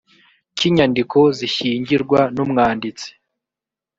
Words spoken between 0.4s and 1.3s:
cy inyandiko